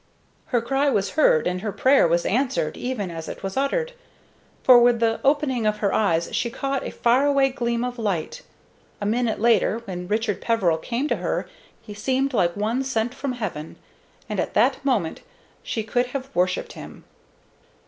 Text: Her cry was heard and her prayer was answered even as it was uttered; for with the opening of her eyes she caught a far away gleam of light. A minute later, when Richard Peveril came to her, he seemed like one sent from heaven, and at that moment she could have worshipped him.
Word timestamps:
Her 0.47 0.61
cry 0.63 0.89
was 0.89 1.11
heard 1.11 1.45
and 1.45 1.61
her 1.61 1.71
prayer 1.71 2.07
was 2.07 2.25
answered 2.25 2.75
even 2.75 3.11
as 3.11 3.27
it 3.29 3.43
was 3.43 3.55
uttered; 3.55 3.93
for 4.63 4.79
with 4.79 4.99
the 4.99 5.19
opening 5.23 5.67
of 5.67 5.77
her 5.77 5.93
eyes 5.93 6.33
she 6.35 6.49
caught 6.49 6.83
a 6.83 6.89
far 6.91 7.27
away 7.27 7.49
gleam 7.51 7.83
of 7.83 7.99
light. 7.99 8.41
A 8.99 9.05
minute 9.05 9.39
later, 9.39 9.83
when 9.85 10.07
Richard 10.07 10.41
Peveril 10.41 10.79
came 10.79 11.07
to 11.07 11.17
her, 11.17 11.47
he 11.83 11.93
seemed 11.93 12.33
like 12.33 12.57
one 12.57 12.83
sent 12.83 13.13
from 13.13 13.33
heaven, 13.33 13.75
and 14.27 14.39
at 14.39 14.55
that 14.55 14.83
moment 14.83 15.21
she 15.61 15.83
could 15.83 16.07
have 16.07 16.35
worshipped 16.35 16.73
him. 16.73 17.03